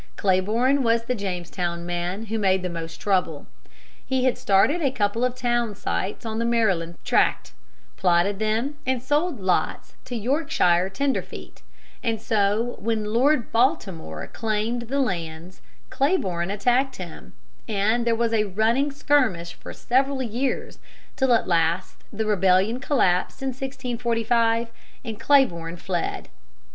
Clayborne 0.17 0.79
was 0.81 1.03
the 1.03 1.13
Jamestown 1.13 1.85
man 1.85 2.25
who 2.25 2.39
made 2.39 2.63
the 2.63 2.69
most 2.71 2.97
trouble. 2.97 3.45
He 4.03 4.23
had 4.23 4.35
started 4.35 4.81
a 4.81 4.89
couple 4.89 5.23
of 5.23 5.35
town 5.35 5.75
sites 5.75 6.25
on 6.25 6.39
the 6.39 6.43
Maryland 6.43 6.97
tract, 7.05 7.51
plotted 7.97 8.39
them, 8.39 8.77
and 8.83 8.99
sold 9.03 9.39
lots 9.39 9.93
to 10.05 10.15
Yorkshire 10.15 10.89
tenderfeet, 10.89 11.61
and 12.01 12.19
so 12.19 12.77
when 12.79 13.13
Lord 13.13 13.51
Baltimore 13.51 14.25
claimed 14.25 14.87
the 14.87 14.99
lands 14.99 15.61
Clayborne 15.91 16.51
attacked 16.51 16.95
him, 16.95 17.33
and 17.67 18.03
there 18.03 18.15
was 18.15 18.33
a 18.33 18.45
running 18.45 18.91
skirmish 18.91 19.53
for 19.53 19.71
several 19.71 20.23
years, 20.23 20.79
till 21.15 21.31
at 21.31 21.47
last 21.47 21.97
the 22.11 22.25
Rebellion 22.25 22.79
collapsed 22.79 23.43
in 23.43 23.49
1645 23.49 24.71
and 25.05 25.19
Clayborne 25.19 25.77
fled. 25.77 26.29